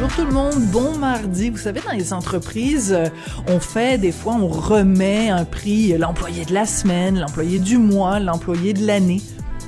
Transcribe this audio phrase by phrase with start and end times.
[0.00, 1.50] Bonjour tout le monde, bon mardi.
[1.50, 3.10] Vous savez, dans les entreprises, euh,
[3.48, 7.76] on fait des fois, on remet un prix, euh, l'employé de la semaine, l'employé du
[7.76, 9.20] mois, l'employé de l'année.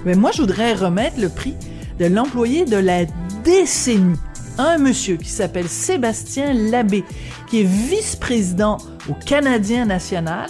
[0.07, 1.55] Mais moi, je voudrais remettre le prix
[1.99, 3.05] de l'employé de la
[3.45, 4.17] décennie.
[4.57, 7.05] Un monsieur qui s'appelle Sébastien Labbé,
[7.47, 8.79] qui est vice-président
[9.11, 10.49] au Canadien national,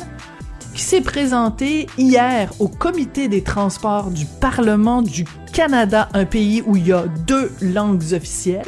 [0.83, 6.75] qui s'est présenté hier au comité des transports du Parlement du Canada, un pays où
[6.75, 8.67] il y a deux langues officielles.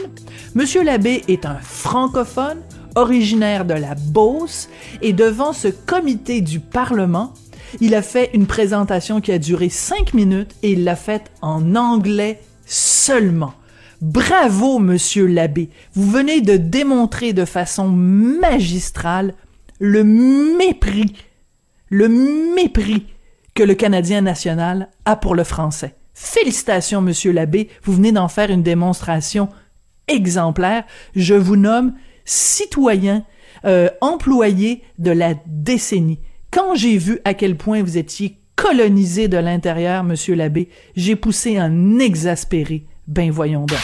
[0.54, 2.60] Monsieur Labbé est un francophone,
[2.94, 4.68] originaire de la Beauce,
[5.02, 7.34] et devant ce comité du Parlement,
[7.80, 11.74] il a fait une présentation qui a duré cinq minutes et il l'a faite en
[11.74, 13.54] anglais seulement.
[14.00, 15.68] Bravo, monsieur Labbé.
[15.94, 19.34] Vous venez de démontrer de façon magistrale
[19.80, 21.12] le mépris
[21.94, 23.06] le mépris
[23.54, 25.94] que le Canadien national a pour le français.
[26.12, 29.48] Félicitations, Monsieur Labbé, vous venez d'en faire une démonstration
[30.08, 30.82] exemplaire.
[31.14, 33.22] Je vous nomme citoyen,
[33.64, 36.18] euh, employé de la décennie.
[36.50, 41.58] Quand j'ai vu à quel point vous étiez colonisé de l'intérieur, Monsieur Labbé, j'ai poussé
[41.58, 42.86] un exaspéré.
[43.06, 43.78] Ben voyons donc.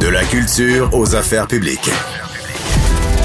[0.00, 1.90] De la culture aux affaires publiques.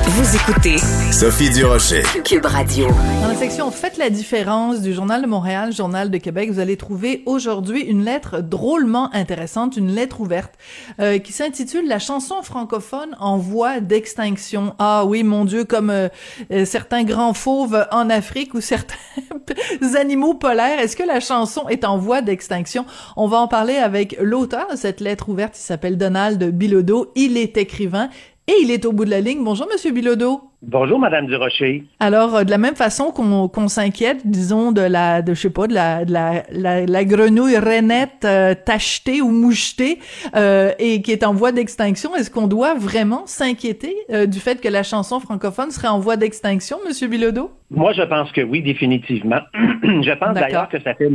[0.04, 0.78] Vous écoutez
[1.12, 2.02] Sophie Durocher.
[2.26, 2.88] Cube Radio.
[3.22, 6.76] Dans la section Faites la différence du Journal de Montréal, Journal de Québec, vous allez
[6.76, 10.54] trouver aujourd'hui une lettre drôlement intéressante, une lettre ouverte,
[11.00, 14.74] euh, qui s'intitule La chanson francophone en voie d'extinction.
[14.80, 16.10] Ah oui, mon Dieu, comme euh,
[16.52, 18.96] euh, certains grands fauves en Afrique ou certains
[19.96, 22.86] animaux polaires, est-ce que la chanson est en voie d'extinction?
[23.16, 27.38] On va en parler avec l'auteur de cette lettre ouverte, il s'appelle Donald Bilodeau, il
[27.38, 28.10] est écrivain
[28.52, 29.44] et il est au bout de la ligne.
[29.44, 30.42] Bonjour, Monsieur Bilodeau.
[30.62, 31.84] Bonjour, Madame Durocher.
[32.00, 35.68] Alors, euh, de la même façon qu'on s'inquiète, disons, de la, de, je sais pas,
[35.68, 40.00] de la, de la, la, la grenouille rainette euh, tachetée ou mouchetée
[40.36, 43.96] euh, et qui est en voie d'extinction, est-ce qu'on doit vraiment s'inquiéter
[44.28, 47.52] du fait que la chanson francophone serait en voie d'extinction, Monsieur Bilodeau?
[47.70, 49.40] Moi, je pense que oui, définitivement.
[49.54, 51.10] je pense d'ailleurs que ça fait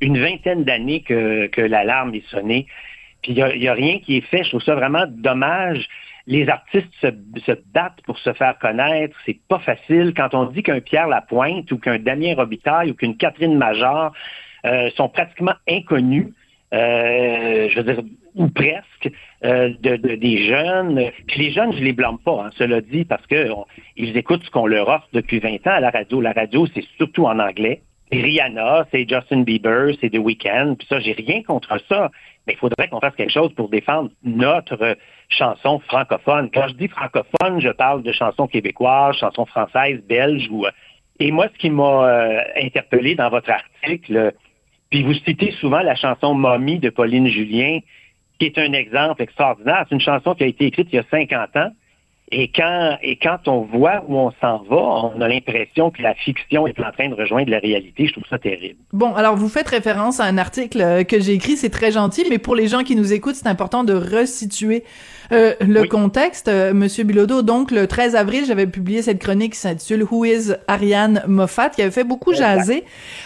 [0.00, 2.66] une vingtaine d'années que, que l'alarme est sonnée.
[3.22, 4.42] Puis il n'y a, rien qui est fait.
[4.42, 5.88] Je trouve ça vraiment dommage.
[6.26, 9.16] Les artistes se, battent pour se faire connaître.
[9.26, 10.12] C'est pas facile.
[10.16, 14.12] Quand on dit qu'un Pierre Lapointe ou qu'un Damien Robitaille ou qu'une Catherine Major
[14.64, 16.28] euh, sont pratiquement inconnus,
[16.72, 18.02] euh, je veux dire,
[18.34, 19.10] ou presque,
[19.44, 21.10] euh, de, de- des jeunes.
[21.26, 23.66] Puis les jeunes, je les blâme pas, hein, cela dit, parce que on-
[23.96, 26.20] ils écoutent ce qu'on leur offre depuis 20 ans à la radio.
[26.20, 27.82] La radio, c'est surtout en anglais.
[28.12, 30.74] C'est Rihanna, c'est Justin Bieber, c'est The Weeknd.
[30.78, 32.10] Puis ça, j'ai rien contre ça.
[32.46, 34.96] Mais il faudrait qu'on fasse quelque chose pour défendre notre
[35.30, 36.50] chanson francophone.
[36.52, 40.46] Quand je dis francophone, je parle de chansons québécoises, chansons françaises, belges.
[40.50, 40.70] Ou, euh,
[41.20, 44.34] et moi, ce qui m'a euh, interpellé dans votre article,
[44.90, 47.78] puis vous citez souvent la chanson Mommy de Pauline Julien,
[48.38, 49.86] qui est un exemple extraordinaire.
[49.88, 51.70] C'est une chanson qui a été écrite il y a 50 ans.
[52.34, 54.76] Et quand, et quand on voit où on s'en va,
[55.14, 58.06] on a l'impression que la fiction est en train de rejoindre la réalité.
[58.06, 58.76] Je trouve ça terrible.
[58.94, 62.24] Bon, alors vous faites référence à un article euh, que j'ai écrit, c'est très gentil,
[62.30, 64.82] mais pour les gens qui nous écoutent, c'est important de resituer
[65.32, 65.88] euh, le Oui.
[65.88, 66.48] contexte.
[66.48, 70.52] Euh, Monsieur Bilodeau, donc le 13 avril, j'avais publié cette chronique qui s'intitule Who is
[70.68, 72.84] Ariane Moffat, qui avait fait beaucoup jaser,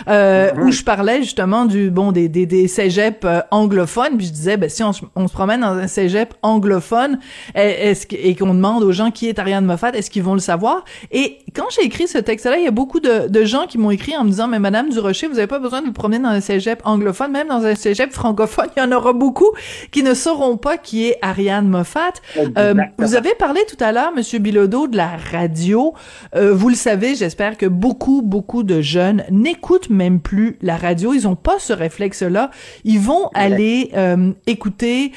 [0.08, 4.32] euh, où je parlais justement du bon des des, des cégeps euh, anglophones, puis je
[4.32, 7.18] disais, ben si on, se- on se promène dans un cégep anglophone,
[7.54, 10.40] est- est-ce et qu'on demande aux gens qui est Ariane Moffat, est-ce qu'ils vont le
[10.40, 10.84] savoir?
[11.12, 13.92] Et quand j'ai écrit ce texte-là, il y a beaucoup de, de gens qui m'ont
[13.92, 16.30] écrit en me disant, mais Madame Durocher, vous n'avez pas besoin de vous promener dans
[16.30, 19.50] un cégep anglophone, même dans un cégep francophone, il y en aura beaucoup
[19.90, 22.12] qui ne sauront pas qui est Ariane Moffat.
[22.56, 25.94] Euh, vous avez parlé tout à l'heure, Monsieur Bilodeau, de la radio.
[26.34, 31.12] Euh, vous le savez, j'espère que beaucoup, beaucoup de jeunes n'écoutent même plus la radio.
[31.12, 32.50] Ils ont pas ce réflexe-là.
[32.84, 35.12] Ils vont aller euh, écouter,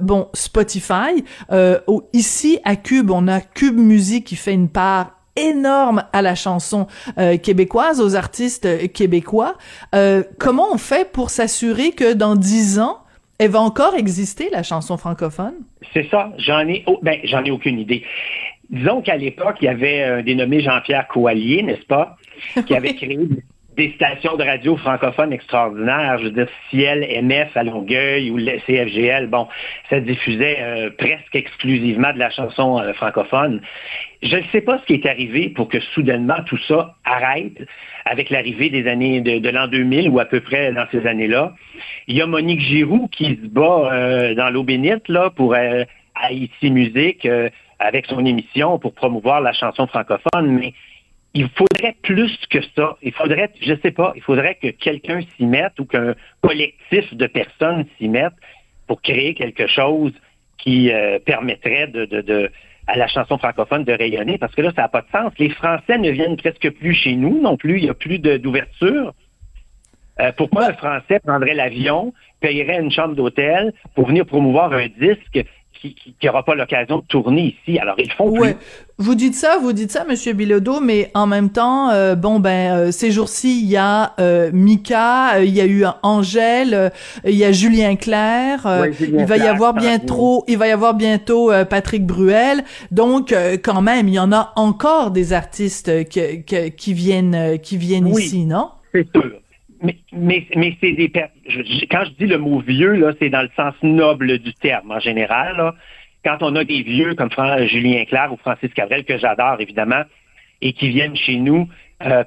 [0.00, 1.24] bon, Spotify.
[2.12, 6.86] Ici, à Cube, on a Cube Musique qui fait une part énorme à la chanson
[7.18, 9.56] euh, québécoise, aux artistes québécois.
[9.94, 12.98] Euh, comment on fait pour s'assurer que dans dix ans,
[13.38, 15.54] elle va encore exister, la chanson francophone?
[15.92, 16.32] C'est ça.
[16.38, 18.04] J'en ai, ben, j'en ai aucune idée.
[18.70, 22.16] Disons qu'à l'époque, il y avait un dénommé Jean-Pierre Coallier, n'est-ce pas,
[22.66, 23.18] qui avait créé
[23.76, 26.18] des stations de radio francophones extraordinaires.
[26.18, 29.48] Je veux dire, Ciel, MF à Longueuil ou le CFGL, bon,
[29.88, 33.62] ça diffusait euh, presque exclusivement de la chanson euh, francophone.
[34.22, 37.66] Je ne sais pas ce qui est arrivé pour que soudainement tout ça arrête
[38.04, 41.54] avec l'arrivée des années de, l'an 2000 ou à peu près dans ces années-là.
[42.08, 46.32] Il y a Monique Giroux qui se bat euh, dans l'eau bénite là, pour à
[46.32, 47.26] ici Musique
[47.78, 50.72] avec son émission pour promouvoir la chanson francophone, mais
[51.34, 52.96] il faudrait plus que ça.
[53.02, 57.26] Il faudrait, je sais pas, il faudrait que quelqu'un s'y mette ou qu'un collectif de
[57.26, 58.34] personnes s'y mette
[58.86, 60.12] pour créer quelque chose
[60.58, 62.50] qui euh, permettrait de, de, de,
[62.86, 65.32] à la chanson francophone de rayonner, parce que là, ça n'a pas de sens.
[65.38, 67.78] Les Français ne viennent presque plus chez nous non plus.
[67.78, 69.14] Il n'y a plus d'ouverture.
[70.20, 75.44] Euh, pourquoi un Français prendrait l'avion, payerait une chambre d'hôtel pour venir promouvoir un disque
[75.90, 77.78] qui n'aura pas l'occasion de tourner ici.
[77.78, 78.56] Alors, ils font ouais.
[78.98, 82.76] Vous dites ça, vous dites ça, Monsieur Bilodeau, mais en même temps, euh, bon, ben,
[82.76, 86.92] euh, ces jours-ci, il y a euh, Mika, il y a eu Angèle,
[87.24, 88.66] il y a Julien Clerc,
[89.00, 92.62] il va y avoir bientôt, il va y avoir bientôt Patrick Bruel.
[92.92, 98.44] Donc, quand même, il y en a encore des artistes qui viennent, qui viennent ici,
[98.44, 98.70] non?
[98.92, 99.41] C'est sûr.
[99.82, 103.50] Mais, mais, mais c'est des quand je dis le mot vieux, là, c'est dans le
[103.56, 105.56] sens noble du terme en général.
[105.56, 105.74] Là.
[106.24, 107.30] Quand on a des vieux comme
[107.66, 110.02] Julien Clerc ou Francis Cabrel, que j'adore évidemment,
[110.60, 111.68] et qui viennent chez nous,
[112.06, 112.22] euh,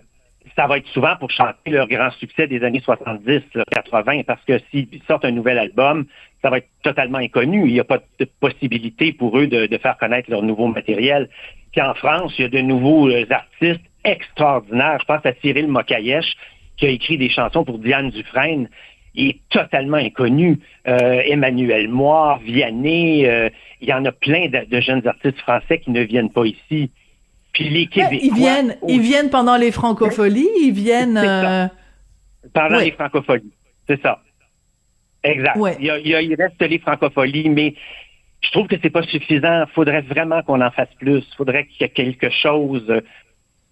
[0.56, 3.42] ça va être souvent pour chanter leur grand succès des années 70,
[3.72, 6.06] 80, parce que s'ils sortent un nouvel album,
[6.42, 7.66] ça va être totalement inconnu.
[7.66, 11.30] Il n'y a pas de possibilité pour eux de, de, faire connaître leur nouveau matériel.
[11.72, 14.98] Puis en France, il y a de nouveaux euh, artistes extraordinaires.
[15.02, 16.36] Je pense à Cyril Mokayesh,
[16.78, 18.70] qui a écrit des chansons pour Diane Dufresne,
[19.18, 20.60] est totalement inconnu.
[20.88, 23.50] Euh, Emmanuel Moir, Vianney, euh,
[23.82, 26.92] il y en a plein de, jeunes artistes français qui ne viennent pas ici.
[27.54, 28.20] Puis les Québécois...
[28.22, 31.18] ils viennent, ils viennent pendant les francopholies, ils viennent...
[31.18, 31.68] Euh,
[32.54, 33.54] pendant les francopholies,
[33.88, 34.20] c'est ça.
[35.24, 35.58] Exact.
[35.80, 37.74] Il, il, reste les francopholies, mais
[38.42, 39.64] je trouve que c'est pas suffisant.
[39.64, 41.24] Il faudrait vraiment qu'on en fasse plus.
[41.32, 42.86] Il faudrait qu'il y ait quelque chose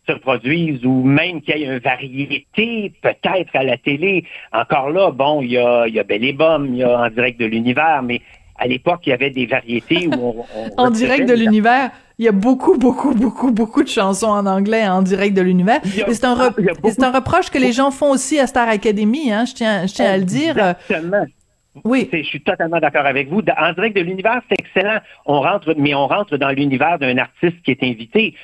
[0.08, 4.26] se reproduisent ou même qu'il y ait une variété peut-être à la télé.
[4.52, 7.00] Encore là, bon, il y a, il y a Belle et Bomme, il y a
[7.00, 8.22] En direct de l'univers, mais
[8.58, 10.70] à l'époque, il y avait des variétés où on...
[10.78, 14.88] en direct de l'univers, il y a beaucoup, beaucoup, beaucoup, beaucoup de chansons en anglais
[14.88, 15.80] en direct de l'univers.
[15.84, 19.88] C'est un, un reproche que les gens font aussi à Star Academy, hein, je tiens,
[19.88, 20.52] je tiens à le dire.
[20.52, 21.26] Exactement.
[21.84, 22.08] Oui.
[22.12, 23.42] Je suis totalement d'accord avec vous.
[23.58, 25.00] En direct de l'univers, c'est excellent.
[25.26, 28.36] On rentre, mais on rentre dans l'univers d'un artiste qui est invité.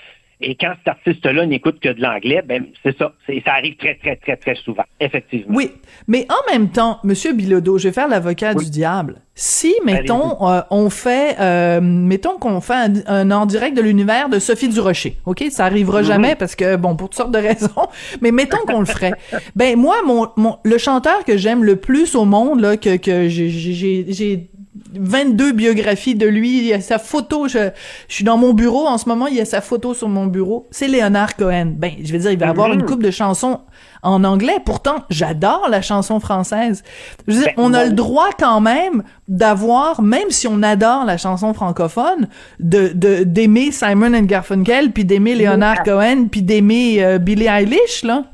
[0.41, 3.11] Et quand cet artiste-là n'écoute que de l'anglais, ben c'est ça.
[3.27, 5.53] Ça arrive très, très, très, très souvent, effectivement.
[5.53, 5.71] Oui,
[6.07, 9.21] mais en même temps, Monsieur Bilodeau, je vais faire l'avocat du diable.
[9.35, 14.39] Si, mettons, euh, on fait, euh, mettons qu'on fait un, en direct de l'univers de
[14.39, 17.87] Sophie Durocher, ok, ça arrivera jamais parce que bon, pour toutes sortes de raisons,
[18.21, 19.13] mais mettons qu'on le ferait.
[19.57, 23.27] Ben moi, mon, mon, le chanteur que j'aime le plus au monde, là, que que
[23.27, 24.49] j'ai j'ai
[24.93, 26.59] 22 biographies de lui.
[26.59, 27.47] Il y a sa photo.
[27.47, 27.69] Je,
[28.07, 29.27] je, suis dans mon bureau en ce moment.
[29.27, 30.67] Il y a sa photo sur mon bureau.
[30.71, 31.73] C'est Léonard Cohen.
[31.77, 32.87] Ben, je veux dire, il va avoir une mhm.
[32.87, 33.59] coupe de chansons
[34.01, 34.57] en anglais.
[34.65, 36.83] Pourtant, j'adore la chanson française.
[37.27, 41.05] Je veux dire, ben, on a le droit quand même d'avoir, même si on adore
[41.05, 42.27] la chanson francophone,
[42.59, 42.89] de
[43.23, 48.25] d'aimer Simon and Garfunkel, puis d'aimer Léonard Cohen, puis d'aimer euh, Billie Eilish, là.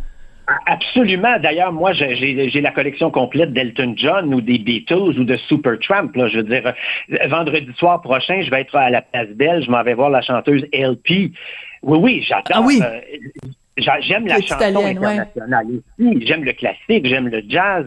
[0.67, 1.39] Absolument.
[1.39, 6.11] D'ailleurs, moi, j'ai la collection complète d'Elton John ou des Beatles ou de Supertramp.
[6.15, 6.73] Là, je veux dire,
[7.27, 9.63] vendredi soir prochain, je vais être à la place Belle.
[9.63, 11.31] Je m'en vais voir la chanteuse LP.
[11.81, 12.43] Oui, oui, j'adore.
[12.51, 12.79] Ah oui.
[12.83, 12.99] Euh,
[14.01, 15.67] j'aime la chanson internationale
[15.99, 17.85] J'aime le classique, j'aime le jazz.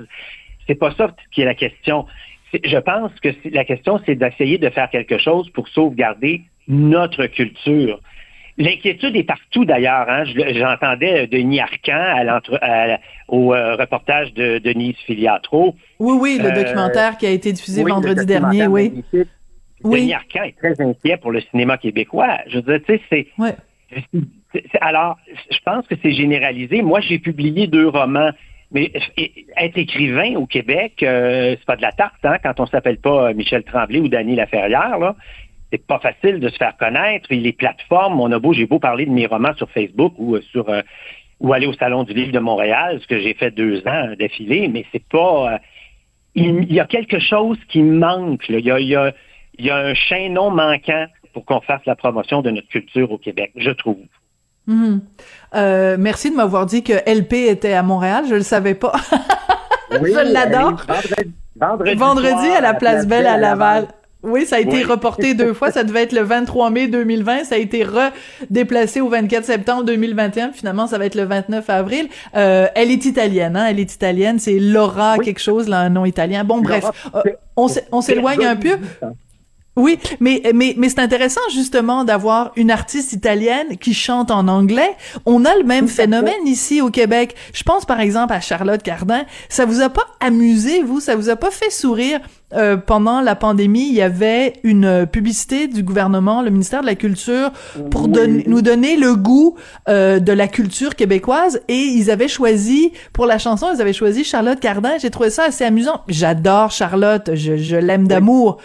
[0.67, 2.07] C'est pas ça qui est la question.
[2.53, 8.01] Je pense que la question, c'est d'essayer de faire quelque chose pour sauvegarder notre culture.
[8.59, 10.07] L'inquiétude est partout d'ailleurs.
[10.09, 10.25] Hein.
[10.25, 12.41] J'entendais euh, Denis Arcan
[13.29, 15.77] au euh, reportage de Denise Filiatro.
[16.01, 19.05] Oui, oui, le euh, documentaire qui a été diffusé vendredi dernier, oui.
[19.85, 20.01] Oui.
[20.01, 22.39] Denis Arcand est très inquiet pour le cinéma québécois.
[22.49, 23.27] Je veux dire, tu sais, c'est...
[23.39, 23.55] Ouais.
[24.81, 25.17] Alors,
[25.51, 26.83] je pense que c'est généralisé.
[26.83, 28.31] Moi, j'ai publié deux romans.
[28.71, 28.93] Mais
[29.57, 33.33] être écrivain au Québec, euh, c'est pas de la tarte, hein, quand on s'appelle pas
[33.33, 35.17] Michel Tremblay ou Dany Laferrière, là.
[35.71, 37.31] C'est pas facile de se faire connaître.
[37.31, 40.37] Et les plateformes, on a beau, j'ai beau parler de mes romans sur Facebook ou
[40.37, 40.83] euh, sur euh,
[41.41, 44.69] ou aller au Salon du Livre de Montréal, ce que j'ai fait deux ans d'affilée,
[44.69, 45.55] mais c'est pas.
[45.55, 45.59] euh,
[46.35, 48.49] il, il y a quelque chose qui manque.
[48.49, 48.59] là.
[48.59, 49.13] Il, y a, il, y a,
[49.59, 53.19] il y a un chaînon manquant pour qu'on fasse la promotion de notre culture au
[53.19, 53.99] Québec, je trouve.
[54.67, 55.01] Mhm.
[55.55, 58.25] Euh, merci de m'avoir dit que LP était à Montréal.
[58.29, 58.93] Je le savais pas.
[59.91, 60.73] je l'adore.
[60.87, 63.89] Vendredi, vendredi, Vendredi soir, à la Place Belle à Laval.
[64.25, 64.83] Oui, ça a été Oui.
[64.85, 65.71] reporté deux fois.
[65.71, 67.45] Ça devait être le 23 mai 2020.
[67.45, 70.53] Ça a été redéplacé au 24 septembre 2021.
[70.53, 72.09] Finalement, ça va être le 29 avril.
[72.37, 73.67] Euh, elle est italienne, hein?
[73.69, 74.39] Elle est italienne.
[74.41, 75.25] C'est Laura Oui.
[75.25, 76.43] quelque chose, là, un nom italien.
[76.43, 76.85] Bon, bref.
[77.15, 77.23] Euh,
[77.57, 78.77] on s'éloigne un peu.
[79.77, 84.91] Oui, mais mais mais c'est intéressant justement d'avoir une artiste italienne qui chante en anglais.
[85.25, 87.37] On a le même phénomène ici au Québec.
[87.55, 89.23] Je pense par exemple à Charlotte Cardin.
[89.49, 90.99] Ça vous a pas amusé vous?
[90.99, 92.19] Ça vous a pas fait sourire?
[92.55, 96.95] Euh, pendant la pandémie Il y avait une publicité du gouvernement, le ministère de la
[96.95, 97.51] Culture,
[97.91, 99.57] pour don- nous donner le goût
[99.91, 104.25] euh, de la culture québécoise et ils avaient choisi pour la chanson, ils avaient choisi
[104.25, 104.93] Charlotte Cardin.
[104.99, 106.01] J'ai trouvé ça assez amusant.
[106.09, 108.57] J'adore Charlotte, je, je l'aime d'amour.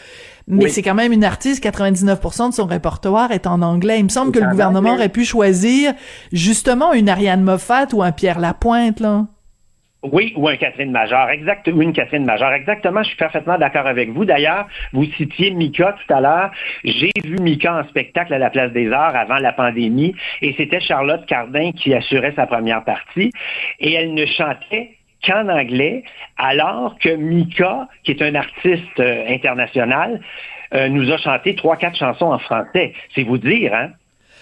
[0.48, 0.72] Mais Oui.
[0.72, 4.00] c'est quand même une artiste, 99% de son répertoire est en anglais.
[4.00, 5.02] Il me semble que le en gouvernement anglais.
[5.04, 5.94] aurait pu choisir
[6.32, 9.26] justement une Ariane Moffat ou un Pierre Lapointe, là.
[10.04, 12.52] Oui, ou un Catherine Major, exact, ou une Catherine Major.
[12.52, 14.26] Exactement, je suis parfaitement d'accord avec vous.
[14.26, 16.52] D'ailleurs, vous citiez Mika tout à l'heure.
[16.84, 20.82] J'ai vu Mika en spectacle à la Place des Arts avant la pandémie, et c'était
[20.82, 23.32] Charlotte Cardin qui assurait sa première partie,
[23.80, 24.92] et elle ne chantait
[25.26, 26.04] qu'en anglais,
[26.38, 30.20] alors que Mika, qui est un artiste euh, international,
[30.74, 32.94] euh, nous a chanté trois, quatre chansons en français.
[33.16, 33.92] C'est vous dire, hein?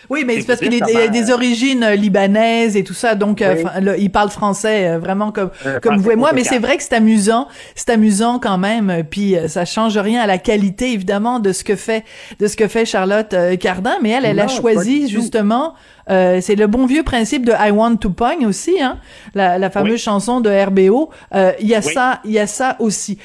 [0.09, 3.55] Oui, mais C'est parce qu'il a des origines euh, libanaises et tout ça, donc euh,
[3.55, 3.93] Oui.
[3.99, 6.31] il parle français euh, vraiment comme Euh, comme vous et moi.
[6.33, 9.03] Mais c'est vrai que c'est amusant, c'est amusant quand même.
[9.09, 12.03] Puis ça change rien à la qualité évidemment de ce que fait
[12.39, 13.95] de ce que fait Charlotte Cardin.
[14.01, 15.73] Mais elle, elle a Non, choisi justement.
[16.09, 18.97] euh, c'est le bon vieux principe de I Want to Pong aussi, hein,
[19.35, 19.97] la, la fameuse Oui.
[19.99, 21.09] chanson de RBO.
[21.35, 21.93] Euh, Il y a Oui.
[21.93, 23.17] ça, il y a ça aussi.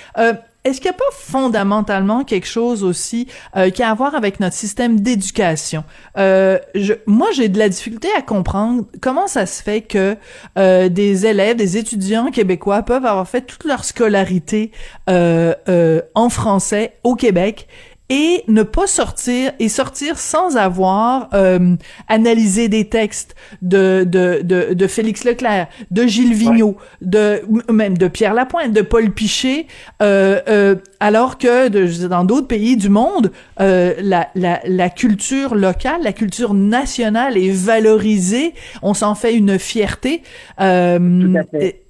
[0.67, 4.41] Est-ce qu'il n'y a pas fondamentalement quelque chose aussi euh, qui a à voir avec
[4.41, 5.85] notre système d'éducation?
[6.19, 6.59] Euh,
[7.07, 10.17] moi, j'ai de la difficulté à comprendre comment ça se fait que
[10.59, 14.73] euh, des élèves, des étudiants québécois peuvent avoir fait toute leur scolarité
[15.09, 17.69] euh, euh, en français au Québec
[18.09, 21.75] et ne pas sortir et sortir sans avoir euh,
[22.09, 28.09] analysé des textes de, de, de, de Félix Leclerc, de Gilles Vigneault, de même de
[28.09, 29.67] Pierre Lapointe, de Paul Piché,
[30.03, 34.91] euh, euh, alors que de, je dans d'autres pays du monde, euh, la, la, la
[34.91, 40.23] culture locale, la culture nationale est valorisée, on s'en fait une fierté.
[40.61, 41.86] Euh, Tout à fait.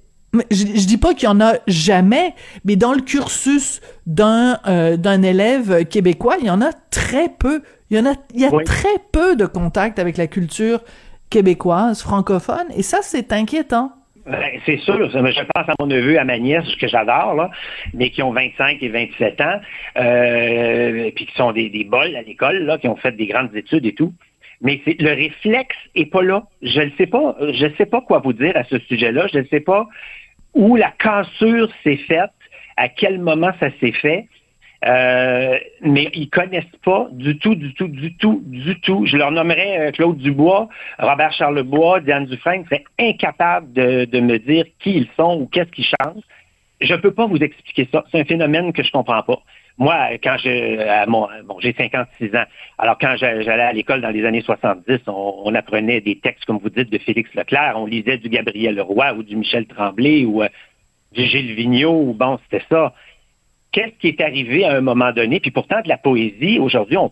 [0.51, 2.33] Je, je dis pas qu'il y en a jamais,
[2.65, 7.61] mais dans le cursus d'un euh, d'un élève québécois, il y en a très peu.
[7.89, 8.63] Il y en a, il y a Oui.
[8.65, 10.81] très peu de contact avec la culture
[11.29, 13.91] québécoise, francophone, et ça c'est inquiétant.
[14.25, 15.09] Ben, C'est sûr.
[15.09, 17.49] Je pense à mon neveu, à ma nièce, que j'adore, là,
[17.93, 19.59] mais qui ont 25 et 27 ans,
[19.97, 23.55] euh, puis qui sont des, des bols à l'école, là, qui ont fait des grandes
[23.55, 24.13] études et tout.
[24.61, 26.43] Mais c'est, le réflexe est pas là.
[26.61, 29.27] Je ne sais pas, je sais pas quoi vous dire à ce sujet-là.
[29.31, 29.87] Je ne sais pas
[30.57, 32.31] où la cassure s'est faite,
[32.75, 34.27] à quel moment ça s'est fait.
[34.85, 39.05] Euh, mais ils connaissent pas du tout, du tout, du tout, du tout.
[39.05, 44.37] Je leur nommerais euh, Claude Dubois, Robert Charlebois, Diane Dufresne, seraient incapables de, de me
[44.37, 46.23] dire qui ils sont ou qu'est-ce qu'ils chantent.
[46.79, 48.03] Je peux pas vous expliquer ça.
[48.11, 49.39] C'est un phénomène que je comprends pas.
[49.79, 50.37] Moi, quand
[51.07, 52.45] mon, bon, j'ai 56 ans.
[52.79, 56.45] Alors, quand j'a- j'allais à l'école dans les années 70, on, on apprenait des textes,
[56.45, 57.73] comme vous dites, de Félix Leclerc.
[57.75, 60.49] On lisait du Gabriel Leroy ou du Michel Tremblay ou euh,
[61.11, 62.01] du Gilles Vigneault.
[62.09, 62.93] Ou bon, c'était ça.
[63.71, 65.39] Qu'est-ce qui est arrivé à un moment donné?
[65.39, 67.11] Puis pourtant, de la poésie, aujourd'hui, on,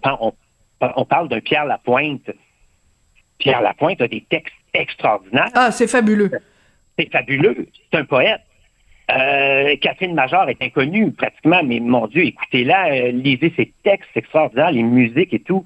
[0.82, 2.32] on parle d'un Pierre Lapointe.
[3.38, 5.50] Pierre Lapointe a des textes extraordinaires.
[5.54, 6.32] Ah, c'est fabuleux.
[6.98, 7.68] C'est fabuleux.
[7.92, 8.42] C'est un poète.
[9.12, 14.20] Euh, Catherine Major est inconnue pratiquement, mais mon Dieu, écoutez-la, euh, lisez ses textes c'est
[14.22, 15.64] extraordinaire, les musiques et tout.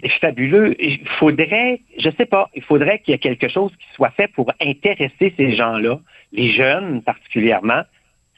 [0.00, 0.74] C'est fabuleux.
[0.82, 4.28] Il faudrait, je sais pas, il faudrait qu'il y ait quelque chose qui soit fait
[4.28, 6.00] pour intéresser ces gens-là,
[6.32, 7.82] les jeunes particulièrement.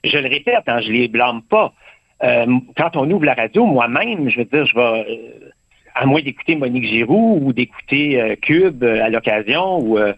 [0.03, 1.73] Je le répète, hein, je les blâme pas.
[2.23, 5.51] Euh, quand on ouvre la radio, moi-même, je veux dire, je vais, euh,
[5.95, 10.13] à moins d'écouter Monique Giroux ou d'écouter euh, Cube à l'occasion ou euh,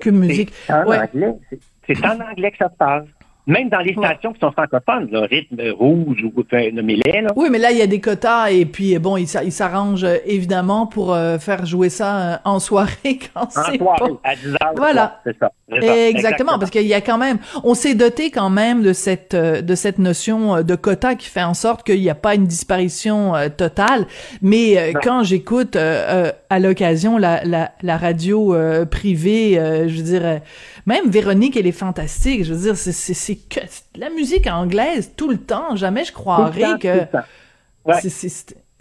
[0.00, 0.50] Que musique.
[0.52, 0.98] c'est en Ouais.
[0.98, 1.32] anglais.
[1.50, 1.58] C'est-
[1.94, 3.04] C'est en anglais que ça se passe.
[3.46, 7.22] Même dans les stations qui sont francophones, le rythme rouge ou nommez-les.
[7.22, 7.30] Là.
[7.36, 10.16] Oui, mais là, il y a des quotas et puis, bon, ils il s'arrangent euh,
[10.24, 12.96] évidemment pour euh, faire jouer ça euh, en soirée
[13.34, 13.96] quand c'est pas...
[14.24, 14.72] à 10 heures.
[14.76, 15.20] Voilà.
[15.24, 15.52] C'est ça.
[15.68, 19.34] Exactement, Exactement, parce qu'il y a quand même, on s'est doté quand même de cette
[19.34, 23.32] de cette notion de quota qui fait en sorte qu'il n'y a pas une disparition
[23.56, 24.06] totale.
[24.42, 28.56] Mais quand j'écoute à l'occasion la, la, la radio
[28.90, 29.54] privée,
[29.86, 30.40] je veux dire
[30.86, 32.44] même Véronique, elle est fantastique.
[32.44, 33.60] Je veux dire, c'est que
[33.96, 35.76] la musique anglaise tout le temps.
[35.76, 37.06] Jamais je croirais que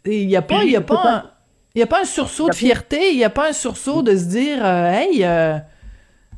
[0.05, 1.23] il n'y a pas, il y a pas, un,
[1.73, 3.11] il y a pas un sursaut de fierté.
[3.11, 5.23] Il n'y a pas un sursaut de se dire, euh, hey.
[5.23, 5.57] Euh,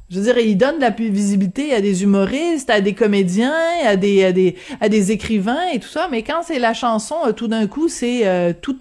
[0.10, 3.54] je veux dire, il donne de la visibilité à des humoristes, à des comédiens,
[3.86, 7.16] à des, à des, à des écrivains et tout ça, mais quand c'est la chanson,
[7.26, 8.80] euh, tout d'un coup, c'est tout,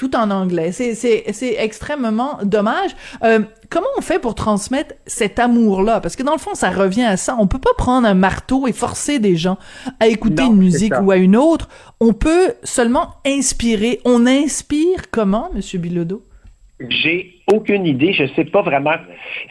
[0.00, 0.72] tout en anglais.
[0.72, 2.92] C'est extrêmement dommage.
[3.22, 6.00] Euh, comment on fait pour transmettre cet amour-là?
[6.00, 7.36] Parce que dans le fond, ça revient à ça.
[7.38, 9.58] On peut pas prendre un marteau et forcer des gens
[10.00, 11.68] à écouter une musique ou à une autre.
[12.00, 14.00] On peut seulement inspirer.
[14.06, 16.22] On inspire comment, Monsieur Bilodeau?
[16.88, 18.14] J'ai aucune idée.
[18.14, 18.94] Je sais pas vraiment.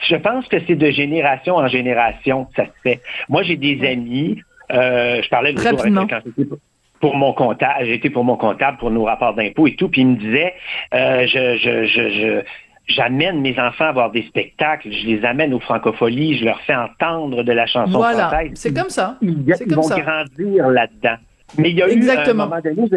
[0.10, 3.02] Je pense que c'est de génération en génération que ça se fait.
[3.30, 4.42] Moi, j'ai des amis.
[4.72, 6.60] Euh, je parlais de avec
[7.00, 10.02] pour mon comptable, j'ai été pour mon comptable pour nos rapports d'impôts et tout, puis
[10.02, 10.54] il me disait,
[10.94, 12.42] euh, je, je, je,
[12.88, 16.76] j'amène mes enfants à voir des spectacles, je les amène aux francopholies, je leur fais
[16.76, 18.28] entendre de la chanson voilà.
[18.28, 18.52] française.
[18.56, 19.18] c'est comme ça.
[19.22, 19.36] Ils,
[19.68, 21.18] vont grandir là-dedans.
[21.58, 22.44] Mais il y a Exactement.
[22.44, 22.90] eu un moment donné,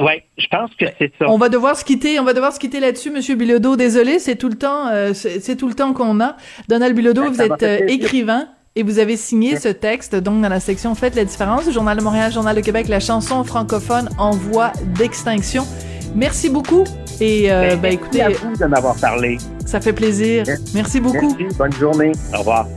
[0.00, 1.28] Ouais, je pense que c'est ça.
[1.28, 3.74] On va devoir se quitter, on va devoir se quitter là-dessus, Monsieur Bilodeau.
[3.74, 6.36] Désolé, c'est tout le temps, euh, c'est tout le temps qu'on a.
[6.68, 8.46] Donald Bilodeau, vous êtes euh, écrivain.
[8.78, 11.98] Et vous avez signé ce texte, donc, dans la section Faites la différence du Journal
[11.98, 15.66] de Montréal, Journal de Québec, la chanson francophone en voie d'extinction.
[16.14, 16.84] Merci beaucoup.
[17.20, 18.18] Et, euh, ben, écoutez.
[18.18, 19.36] Merci à vous de m'avoir parlé.
[19.66, 20.44] Ça fait plaisir.
[20.74, 21.34] Merci, beaucoup.
[21.36, 21.56] Merci.
[21.58, 22.12] Bonne journée.
[22.32, 22.68] Au revoir.